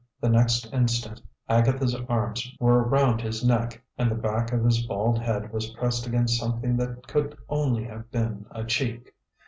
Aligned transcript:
The 0.19 0.29
next 0.29 0.65
instant 0.73 1.21
Agatha's 1.47 1.93
arms 2.09 2.55
were 2.59 2.81
around 2.81 3.21
his 3.21 3.45
neck, 3.45 3.83
and 3.99 4.09
the 4.09 4.15
back 4.15 4.51
of 4.51 4.63
his 4.65 4.83
bald 4.87 5.19
head 5.19 5.53
was 5.53 5.69
pressed 5.73 6.07
against 6.07 6.39
something 6.39 6.75
that 6.77 7.05
could 7.07 7.37
only 7.47 7.83
have 7.83 8.09
been 8.09 8.47
a 8.49 8.63
cheek. 8.63 9.13